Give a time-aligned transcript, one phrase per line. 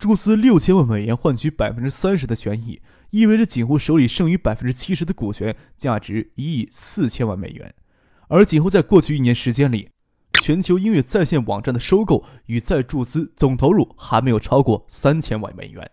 [0.00, 7.74] 注资六千万美元换取百分之三十的权益，意味着锦湖手里剩余百分之七十的股权，价值一亿四千万美元。
[8.28, 9.90] 而锦湖在过去一年时间里，
[10.40, 15.90] 全球音乐在线网站的收购与再注资总投入还没有超过三千万美元。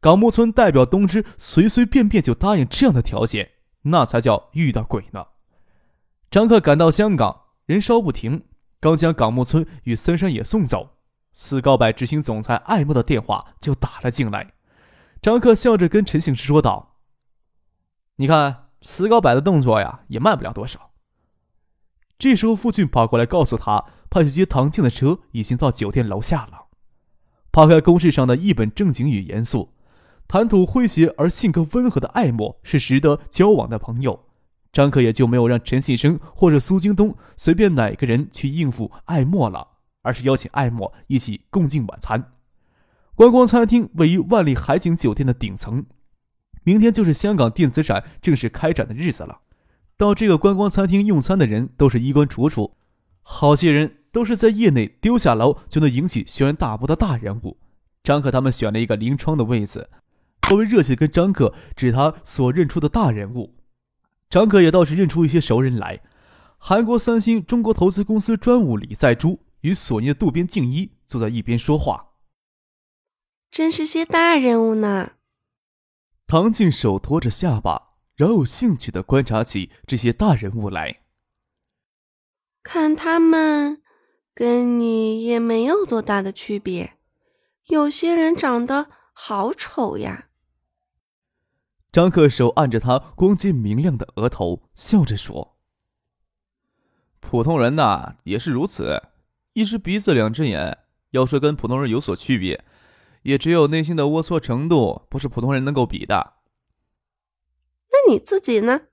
[0.00, 3.50] 港木村代表东芝随随便便就答应这样的条件，
[3.82, 5.26] 那才叫遇到鬼呢。
[6.30, 8.44] 张克赶到香港，人稍不停，
[8.80, 10.95] 刚将港木村与森山也送走。
[11.38, 14.54] 斯高柏执行总裁艾默的电话就打了进来，
[15.20, 16.96] 张克笑着跟陈醒之说道
[18.16, 20.92] ：“你看斯高柏的动作呀，也慢不了多少。”
[22.16, 26.68] 这时候，傅俊跑过来告诉他，派去接唐静的车已经到酒店楼下了。
[27.52, 29.74] 抛开公事上的一本正经与严肃，
[30.26, 34.24] 谈吐诙谐而性格温和的艾默是值得交往的朋友，
[34.72, 39.75] 张克也就没有让陈信生或者苏京东随便哪个人去应付艾默了。
[40.06, 42.32] 而是邀请艾默一起共进晚餐。
[43.14, 45.84] 观光餐厅位于万丽海景酒店的顶层。
[46.62, 49.40] 明天就是香港电子展正式开展的日子了。
[49.96, 52.76] 到这个观光餐厅用餐的人都是衣冠楚楚，
[53.22, 57.58] 好些人都是在业内丢下楼就能引起轩然大波的大人物。
[58.02, 59.90] 张可他们选了一个临窗的位子，
[60.40, 63.54] 颇为热切跟张可指他所认出的大人物。
[64.28, 66.00] 张可也倒是认出一些熟人来，
[66.58, 69.38] 韩国三星中国投资公司专务李在洙。
[69.66, 72.12] 与索尼的渡边静一坐在一边说话，
[73.50, 75.14] 真是些大人物呢。
[76.28, 81.02] 唐静手托着下巴，饶有兴趣的观察起这些大人物来。
[82.62, 83.82] 看他们
[84.32, 86.98] 跟你也没有多大的区别，
[87.64, 90.28] 有些人长得好丑呀。
[91.90, 95.58] 张克手按着他光洁明亮的额头，笑着说
[97.18, 99.02] ：“普通人呐，也是如此。”
[99.56, 102.62] 一只鼻子两只眼，要说跟普通人有所区别，
[103.22, 106.34] 也只有内心的龌龊程度不是普通人能够比的。
[107.88, 108.88] 那你自己呢？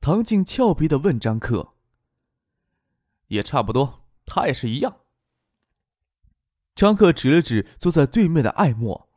[0.00, 1.74] 唐静俏皮的问张克。
[3.28, 5.02] 也差不多，他也是一样。
[6.74, 9.08] 张克指了指坐在对面的艾莫。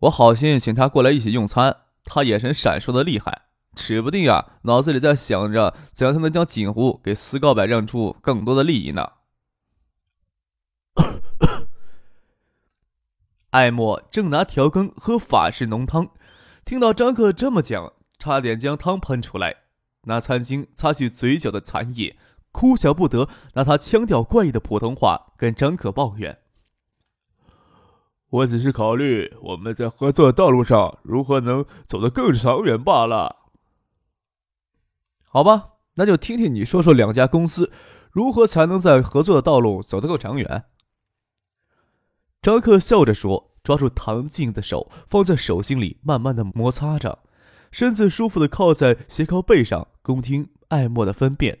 [0.00, 3.47] 我好心请他过来一起用餐，他眼神闪烁的厉害。
[3.78, 9.12] 指不定啊，脑子里在想着怎样才能将锦湖给斯高柏让出更多的利益呢。
[13.50, 16.10] 艾默正拿调羹喝法式浓汤，
[16.64, 19.54] 听到张克这么讲，差点将汤喷出来。
[20.02, 22.18] 拿餐巾擦去嘴角的残液，
[22.50, 26.38] 哭笑不得，拿他腔调怪异的普通话跟张克抱怨
[28.28, 33.36] ：“我只是考虑我们在合作道路上如何能走得更长远罢了。”
[35.30, 37.70] 好吧，那就听听你说说两家公司
[38.10, 40.64] 如何才能在合作的道路走得更长远。
[42.40, 47.18] 张克笑着说，抓住唐静的手放在手心里，慢慢的摩擦着，
[47.70, 51.58] 身子舒服的靠在斜靠背上，恭听艾默的分辨。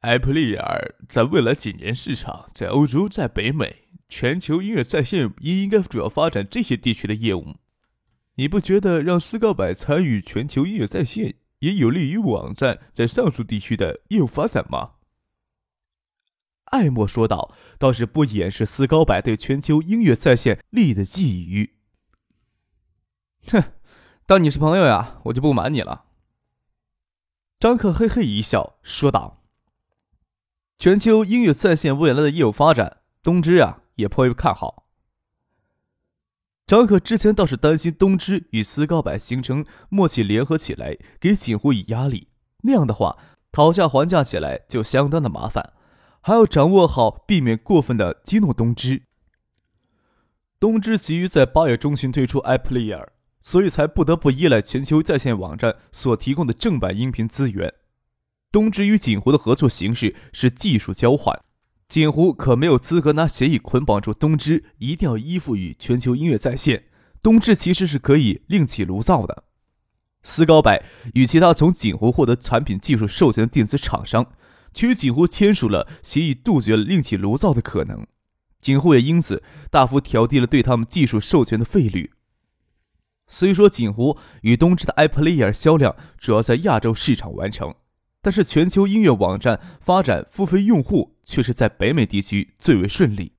[0.00, 7.54] 埃普利尔在未来几年市场，在欧洲，在北美，全球音乐在线也应该主要发展这些地区的业务。
[8.34, 11.36] 你不觉得让斯高柏参与全球音乐在线？
[11.62, 14.92] 也有利于网站在上述地区的业务发展吗？
[16.66, 21.70] 艾默说道，倒是不掩饰斯高柏对全球音乐在线利益的觊觎。
[23.48, 23.72] 哼，
[24.26, 26.06] 当你是朋友呀，我就不瞒你了。
[27.60, 29.44] 张克嘿嘿一笑，说道
[30.78, 34.81] ：“全球音乐在线未来的业务发展，东芝啊也颇为看好。”
[36.72, 42.28] 张可之前倒是担心东芝与斯高柏形成默契联合起来，给锦湖以压力。
[42.62, 43.18] 那样的话，
[43.52, 45.74] 讨价还价起来就相当的麻烦，
[46.22, 49.02] 还要掌握好，避免过分的激怒东芝。
[50.58, 53.06] 东芝急于在八月中旬推出 iPlayer，
[53.42, 57.74] 所以才不得不依赖全球在线网站所提供的正版音频资源。
[58.50, 61.38] 东芝与锦湖的合作形式是技术交换。
[61.92, 66.84] 锦湖可没有资格拿协议捆绑住东芝，一定要依附于全球音乐在线。
[67.22, 69.44] 东芝其实是可以另起炉灶的。
[70.22, 74.32] 斯高柏与其他从锦湖获得产品技术授权的电子厂商，
[74.72, 78.06] 却与锦湖签署了协议，杜绝了另起炉灶的可能。
[78.62, 82.12] 景湖也因此大幅调低了对他们技术授权的费率。
[83.26, 87.74] 虽说锦湖与东芝的 iPlayer 销量主要在亚洲市场完成，
[88.22, 93.32] 但是全球音乐网站发展付费用户却是在北美地区最为顺利。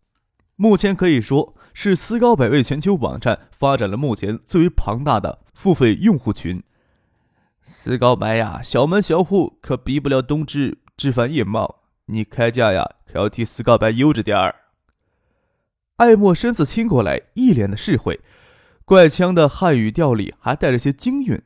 [0.56, 6.62] 目前可以说是斯高柏为全球网站发展了目前最为庞大的付费用户群。
[7.62, 14.56] 斯高柏呀，小门小户可比不了东芝枝繁叶茂，你开价呀可要替斯高柏悠着点儿。
[15.98, 18.18] 艾莫身子倾过来，一脸的释怀，
[18.84, 21.42] 怪腔的汉语调里还带着些京韵。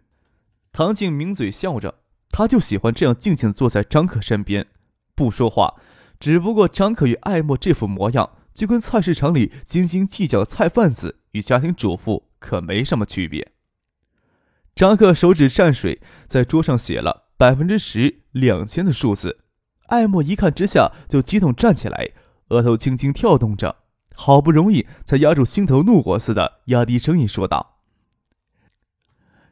[0.71, 1.95] 唐静抿嘴笑着，
[2.29, 4.67] 他就喜欢这样静静坐在张可身边，
[5.15, 5.75] 不说话。
[6.19, 13.51] 只不过张可与艾莫这副模样，就跟菜市场里斤斤计较的菜贩子与家庭主妇可没什么区别。
[14.73, 19.39] 张克手指蘸水，在桌上写了百分之十两千的数字。
[19.87, 22.11] 艾莫一看之下，就激动站起来，
[22.49, 23.77] 额头轻轻跳动着，
[24.13, 27.79] 好不容易才压住心头怒火似的，压低声音说道：“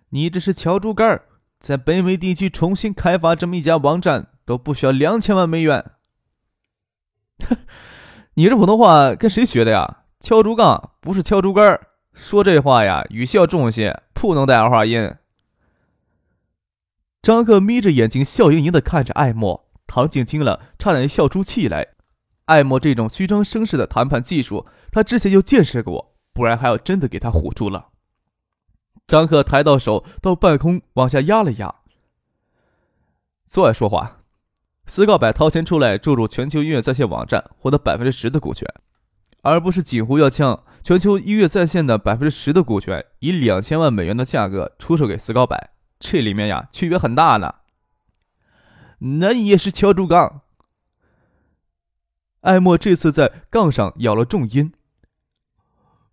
[0.09, 1.21] 你这是敲竹竿
[1.59, 5.93] 在北美地区重新开发这么一家网站，都不需要两千万美元。”
[8.35, 10.03] 你这普通话跟谁学的呀？
[10.21, 11.79] 敲竹杠不是敲竹竿
[12.13, 14.01] 说这话呀，语气要重些。
[14.25, 15.13] 不能带儿化音。
[17.21, 19.69] 张克眯着眼睛，笑盈盈的看着艾莫。
[19.85, 21.89] 唐静听了，差点笑出气来。
[22.45, 27.89] 艾莫这种虚张声势的谈判技术，他之前就见识过，不然还要真的给他唬住了。
[29.05, 31.75] 张克抬到手，到半空往下压了压。
[33.43, 34.21] 坐下说话。
[34.87, 38.67] 斯告柏掏钱出来注入全球音乐在线网站，获得百分之十的股权。
[39.41, 45.55] 而不是锦湖要将全球音乐在线的百分之十的股权，以两千万美元的价格出售给斯高柏，
[45.99, 47.53] 这里面呀区别很大呢。
[48.99, 50.41] 那你也是敲竹杠。
[52.41, 54.71] 艾莫这次在杠上咬了重音。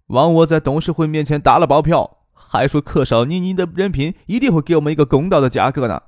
[0.06, 6.02] 王我在董事会面前打了包票，还说克少妮妮的人品一定会给我们一个公道的价格呢。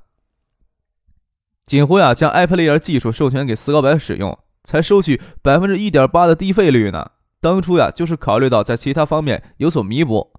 [1.64, 7.12] 锦湖呀将 iPlayer 技术授权给斯高柏使用，才收取百分之一点八的低费率呢。
[7.40, 10.32] 当初呀，就是考虑到在其他方面有所弥补。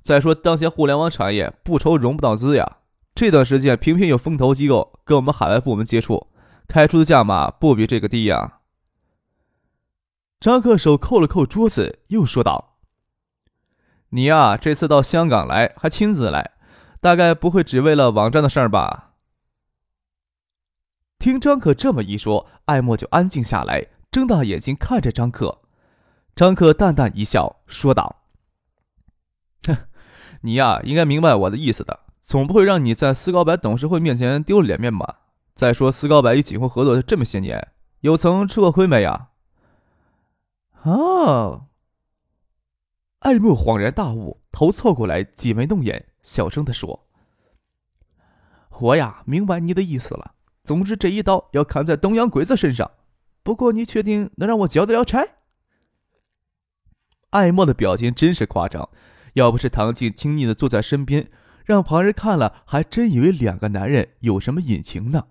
[0.00, 2.78] 再说，当前互联网产业不愁融不到资呀。
[3.14, 6.28] 这段时间频频有风投机构跟我们海外部门接触，
[6.68, 8.58] 开出的价码不比这个低呀。
[10.38, 12.76] 张克手扣了扣桌子，又说道
[14.10, 16.52] ：“你呀，这次到香港来还亲自来，
[17.00, 19.08] 大概不会只为了网站的事儿吧？”
[21.20, 25.60] 听张可这么一说，艾莫就安静下来，睁大眼睛看着张克。
[26.34, 28.22] 张克淡淡一笑，说道
[29.68, 29.76] ：“哼，
[30.40, 32.00] 你呀，应该明白我的意思的。
[32.22, 35.20] 总不会让你在斯高柏董事会面前丢了脸面吧？
[35.54, 39.28] 再说，斯高柏与锦湖合作这么些年，有曾吃过亏没呀？”
[40.84, 41.66] 哦，
[43.18, 47.06] 艾莫恍然大悟，头凑过来，挤眉弄眼，小声的说
[48.80, 50.36] ：“我呀，明白你的意思了。
[50.62, 52.90] 总之，这一刀要砍在东洋鬼子身上。
[53.42, 55.26] 不过，你确定能让我交得了差？”
[57.30, 58.90] 艾莫的表情真是夸张，
[59.34, 61.30] 要不是唐静亲昵的坐在身边，
[61.64, 65.28] 让旁人看了还真以为两个男人有什么隐情呢。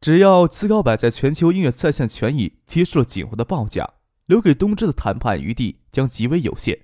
[0.00, 3.94] 只要斯高柏在全球音乐在线权益接受了锦湖的报价，
[4.26, 6.78] 留给东芝的谈判余地将极为有限。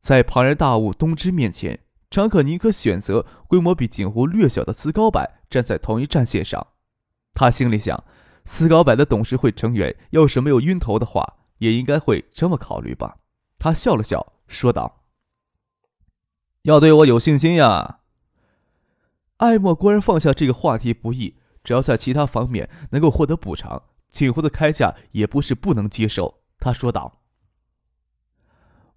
[0.00, 1.78] 在庞然大物东芝面前，
[2.12, 6.68] 常可宁可选择规模比锦湖略小的斯高柏站在同一战线上。
[7.34, 8.04] 他心里想，
[8.44, 11.38] 斯高柏的董事会成员要是没有晕头的话。
[11.58, 13.18] 也应该会这么考虑吧。
[13.56, 15.04] 他笑了笑，说道
[16.62, 18.00] ：“要对我有信心呀。”
[19.38, 26.42] 艾莫果然放下这个话题不易，只要在其他方面能够获得补偿，锦湖的开价也不是不能接受。
[26.58, 27.20] 他说道：“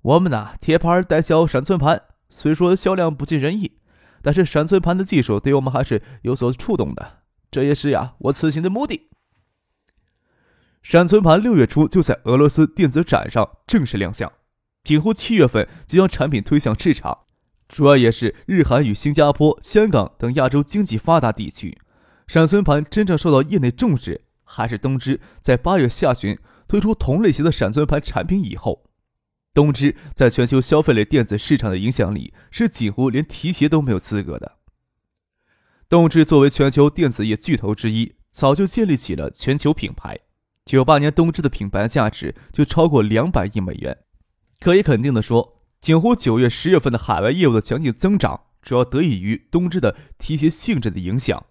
[0.02, 3.74] 我们呢，贴牌代销闪存盘，虽说销量不尽人意，
[4.22, 7.24] 但是闪存盘的技术对我们还是有所触动的。
[7.50, 9.10] 这也是呀，我此行的目的。”
[10.84, 14.32] 闪存盘六月初就在俄罗斯电子展上正式亮相，
[14.84, 17.20] 景湖七月份就将产品推向市场，
[17.68, 21.78] 主要也是日韩与新加坡、香港等亚洲经济发达地区。
[22.28, 28.84] 闪存盘真正受到业内重视，还是东芝在八月下旬推出同类型的闪存盘产品以后。
[29.56, 34.58] 东芝在全球消费类电子市场的影响力是几乎连提鞋都没有资格的。
[35.88, 40.20] 东芝作为全球电子业巨头之一，早就建立起了全球品牌。
[40.66, 44.00] 九八年，东芝的品牌价值就超过两百亿美元。
[44.60, 51.46] 可以肯定的说，锦湖九月、十月份的海外业务的强劲增长，主要得益于东芝的提携性质的影响。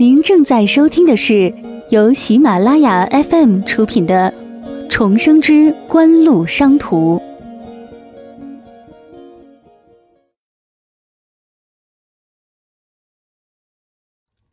[0.00, 1.52] 您正在收听的是
[1.90, 4.32] 由喜马拉雅 FM 出品的
[4.88, 7.16] 《重生之官路商途》。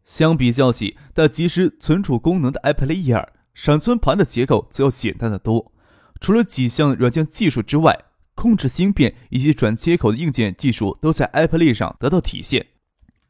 [0.03, 5.71] 相比较起带即时存储功能的 iPlayer，闪存盘的结构则要简单的多。
[6.19, 7.95] 除了几项软件技术之外，
[8.33, 12.65] 控制芯片以及转接口的硬件技术都在 Apple 上得到体现，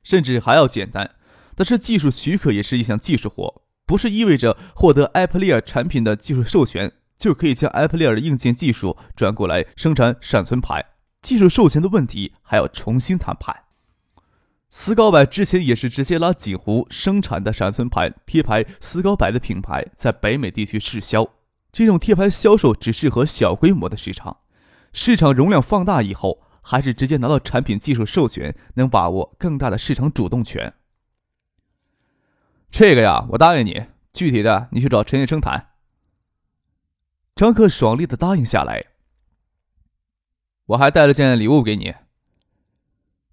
[0.01, 1.12] 甚至还要简单。
[1.55, 10.85] 但是技术许可也是一项技术活，不是意味着获得 iPlayer 产品的技术授权就可以将 iPlayer 的硬件技术转过来生产闪存盘。
[11.21, 13.63] 技术授权的问题还要重新谈判。
[14.69, 21.25] 思高柏之前也是直接拉锦湖生产的闪存盘贴牌思高柏的品牌在北美地区试销，
[21.71, 24.38] 这种贴牌销售只适合小规模的市场，
[24.91, 30.74] 市场容量放大以后，还是直接拿到产品技术授权，能把握更大的市场主动权。
[32.69, 35.74] 这个呀，我答应你，具体的你去找陈先生谈。
[37.36, 38.86] 张克爽利的答应下来，
[40.67, 41.95] 我还带了件礼物给你。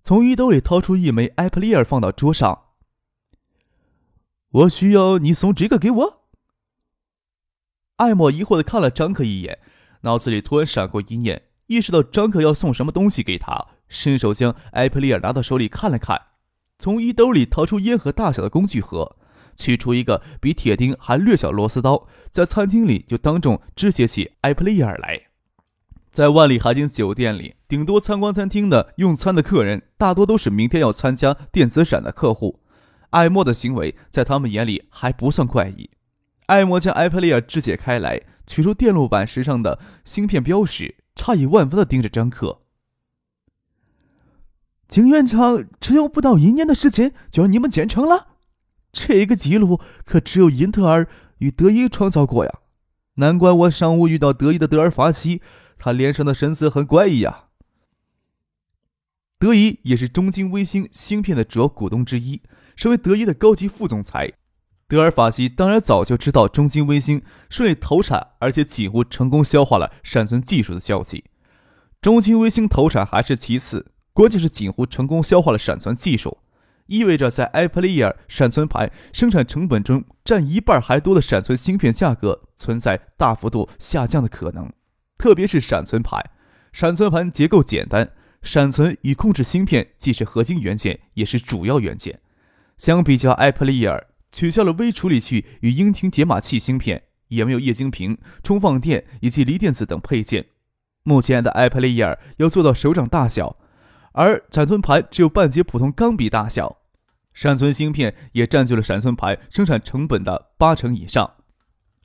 [0.02, 2.64] 从衣兜里掏出一枚艾普利尔放到桌上。
[4.50, 6.22] 我需要你送这个给我。
[7.96, 9.60] 艾莫疑惑的看了张克一眼，
[10.02, 16.20] 脑子里突然闪过一念，意识到张克要送什么东西给他，伸手将艾普利尔拿到手里看了看，
[16.78, 19.16] 从衣兜里掏出烟盒大小的工具盒，
[19.62, 25.28] 取出一个比铁钉还略小螺丝刀，在餐厅里就当众肢解起 iPlayer 来。
[26.10, 32.60] 在万里海景酒店里，顶多参观餐厅的用餐的客人，大多都是明天要参加电子展的客户。
[33.10, 35.90] 艾莫的行为在他们眼里还不算怪异。
[36.46, 42.58] 艾莫将 iPlayer 肢解开来，取出电路板时上的芯片标识，诧异万分的盯着张克。
[44.88, 48.31] 晶圆厂只有不到一年的时间就让你们建成了，
[48.92, 51.08] 这个记录可只有英特尔
[51.38, 52.52] 与德仪创造过呀！
[53.14, 55.40] 难怪我上午遇到德仪的德尔法西。
[55.78, 57.46] 他脸上的神色很怪异呀。
[59.40, 62.40] 德仪也是中金微星芯片的主要股东之一，
[62.76, 64.34] 身为德仪的高级副总裁，
[64.86, 71.24] 德尔法西当然早就知道中金微星顺利投产，而且几乎成功消化了闪存技术的消息。
[72.00, 76.38] 中金微星投产还是其次，关键是几乎成功消化了闪存技术，
[76.92, 84.70] 意味着在 iPlayer 闪存盘生产成本中占一半还多的闪存芯片价格存在大幅度下降的可能。
[85.16, 86.22] 特别是闪存盘，
[86.70, 88.10] 闪存盘结构简单，
[88.42, 92.20] 闪存与控制芯片既是核心元件，也是主要元件。
[92.76, 100.46] 相比较，iPlayer 取消了微处理器与英婷解码器芯片，也没有液晶屏、充放电以及锂电子等配件。
[101.04, 103.56] 目前的 iPlayer 要做到手掌大小，
[104.12, 106.81] 而闪存盘只有半截普通钢笔大小。
[107.32, 111.36] 闪存芯片也占据了闪存盘生产成本的八成以上。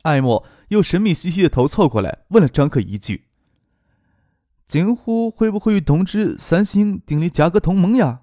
[0.04, 3.26] 艾莫又神秘兮兮的头凑过来，问了张克一句
[4.66, 8.22] ：“景湖会不会与东芝、三星订立价格同盟呀？”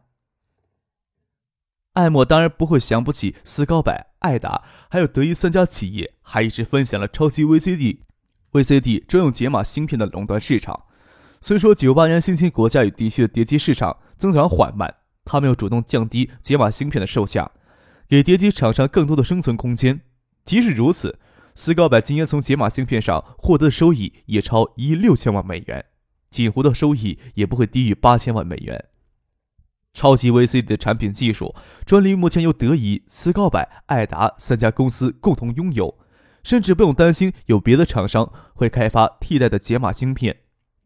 [1.93, 7.99] 艾莫当然不会想不起斯高柏、爱达还有德意三家企业，还一直分享了超级 VCD、
[8.51, 10.87] VCD 专用解码芯片的垄断市场。
[11.41, 14.95] 虽说九八年新兴国家与地区的叠机市场增长缓慢，
[15.25, 17.51] 他们又主动降低解码芯片的售价，
[18.09, 20.03] 给叠机厂商更多的生存空间。
[20.45, 21.19] 即使如此，
[21.55, 25.87] 斯高柏今年从解码芯片上获得的收益也超一亿六千万美元，
[26.29, 28.87] 锦湖的收益也不会低于八千万美元。
[29.95, 31.55] 超级 VCD 的产品技术
[31.87, 35.99] 专利目前由德仪、斯高柏、爱达三家公司共同拥有，
[36.43, 40.39] 甚至不用担心有别的厂商会开发替代的解码芯片。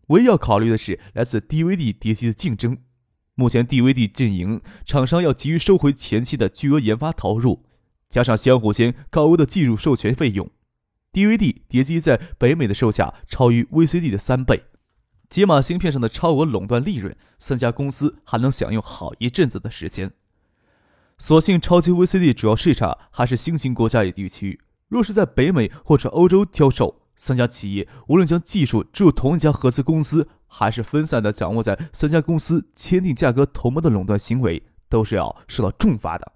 [0.08, 2.78] 唯一要考虑的是来自 DVD 碟机的竞争。
[3.38, 7.62] 目前 DVD 阵营厂商要急于收回前期的巨额研发投入，
[8.10, 10.50] 加上相互间高额的技术授权费用。
[11.12, 14.64] DVD 碟机在北美的售价超于 VCD 的三倍，
[15.30, 20.10] 解码芯片上的超额垄断利润，三家公司还能享用好一阵子的时间。
[21.16, 36.32] 所幸超级 VCD 主要市场还是新兴国家与地区，若是在北美或者欧洲销售，三家企业无论将技术注入同一家合资公司，还是分散的掌握在三家公司签订价格同盟的垄断行为，都是要受到重罚的。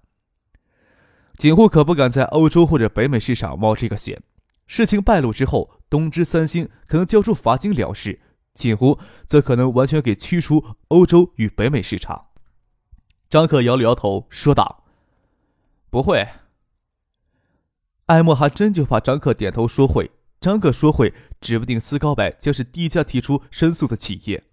[1.35, 4.21] 锦湖可不敢在欧洲或者北美市场冒这个险。
[4.67, 8.21] 事情败露之后，东芝、三星可能交出罚金了事，
[8.53, 12.27] 锦湖则可能完全给驱出欧洲与北美市场。
[13.29, 14.85] 张克摇了摇头，说道
[15.89, 16.27] ：“不会。”
[18.05, 20.11] 艾莫还真就怕张克点头说会。
[20.43, 24.43] 张克说会，指不定斯高柏将是第一家提出申诉的企业。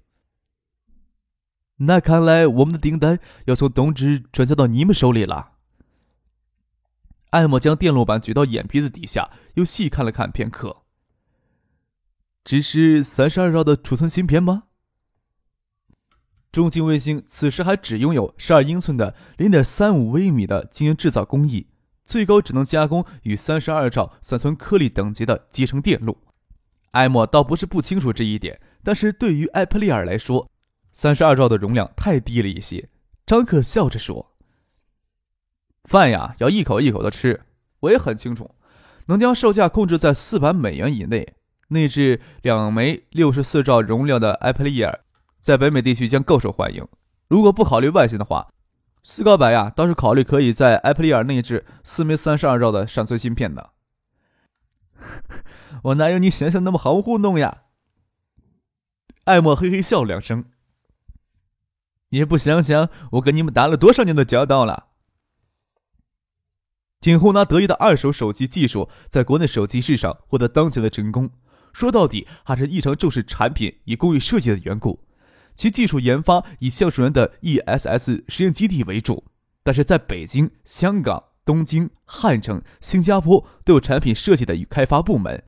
[1.79, 5.55] 那看来我们的订单要从东芝转交到你们手里了。
[7.31, 10.83] 艾默将电路板举到眼皮子底下，又细看了看片刻。
[12.45, 14.65] 只是三十二兆的储存芯片吗？
[16.53, 21.67] 中金卫星此时还只拥有十二英寸的零点三五微米的晶圆制造工艺，
[22.11, 26.19] 最高只能加工与三十二兆闪存颗粒等级的集成电路。
[26.91, 30.51] 艾默倒不是不清楚这一点，但是对于艾普利尔来说，
[30.91, 32.89] 三十二兆的容量太低了一些。
[33.25, 34.33] 张克笑着说
[35.89, 37.43] ：“饭呀，要一口一口的吃。
[37.79, 38.57] 我也很清楚，
[39.07, 41.35] 能将售价控制在四百美元以内，
[41.69, 44.99] 内置两枚六十四兆容量的艾普利尔。”
[45.39, 46.85] 在北美地区将够受欢迎。
[47.29, 48.49] 如果不考虑外形的话，
[49.03, 53.71] 斯高白呀倒是考虑可以在埃普利尔内置四枚三十二兆的闪存芯片的。
[55.85, 57.63] 我哪有你想象那么好糊弄呀？
[59.25, 60.45] 艾默嘿嘿笑两声。
[62.11, 64.89] 也不想想我跟你们打了多少年的交道了。
[67.01, 71.31] 景洪拿得意的二手手机技术在国内手机市场获得当前的成功，
[71.73, 75.07] 说到底还是异常重视产品与工艺设计的缘故。
[75.61, 79.25] 其技术研发以橡树园的 ESS 实验基地为主，
[79.63, 85.45] 但是在北京、香港、东京、汉城、新加坡都有产品设计的与开发部门。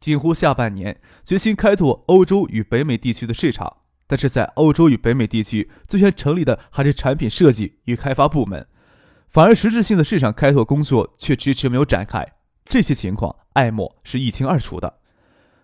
[0.00, 3.76] 近乎下半年决心开拓欧洲与北美地区的市场，
[4.08, 8.66] 但是在欧洲与北美地区最先成立的还是产品设计与开发部门，
[9.28, 12.26] 反而实质性的市场开拓工作却迟迟没有展开。
[12.64, 14.98] 这些情况，艾默是一清二楚的。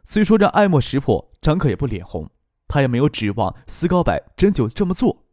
[0.05, 2.31] 虽说让艾默识破，张克也不脸红。
[2.73, 5.27] 他也没有指望斯高柏真就这么做。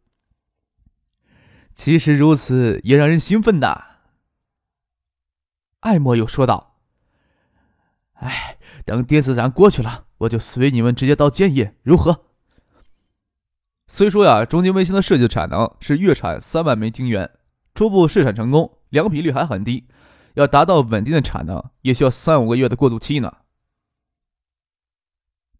[1.72, 3.86] 其实如此也让人兴奋呐。
[5.80, 6.76] 艾莫又说道
[8.20, 12.26] ：“哎，等电子展过去了，我就随你们直接到建业，如何？”
[13.88, 17.38] 虽说呀，中金卫星的设计产能是月产三万枚晶圆，
[17.74, 19.88] 初步试产成功，良品率还很低，
[20.34, 23.38] 要达到稳定的产能，也需要三五个月的过渡期呢。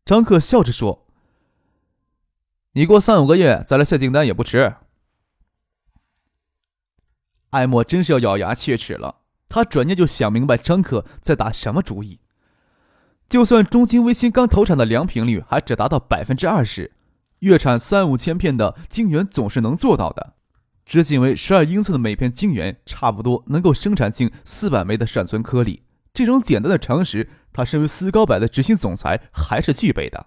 [0.04, 1.06] 张克笑着说。
[2.72, 4.74] 你过三五个月再来下订单也不迟。
[7.50, 12.20] 艾默真是要咬牙切齿了，他转念就想明白张克在打什么主意。
[13.28, 16.92] 就算中金微星刚投产的良品率还只达到百分之二十，
[17.40, 20.34] 月产三五千片的晶圆总是能做到的。
[20.86, 25.82] 直径为十二英寸的每片晶圆，差不多能够生产近四百枚的闪存颗粒。
[26.12, 30.26] 这种简单的常识，他身为斯高柏的执行总裁还是具备的。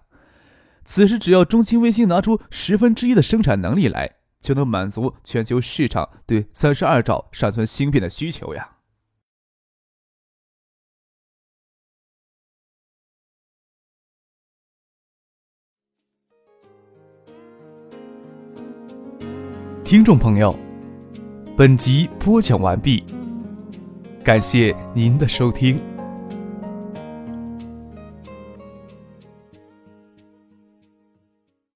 [0.84, 8.70] 此时，只要中兴微星拿出十分之一的生产能力来，就能满足全球市场对三十二兆闪存芯片的需求呀！
[19.82, 20.54] 听众朋友，
[21.56, 23.04] 本集播讲完毕，
[24.24, 25.93] 感谢您的收听。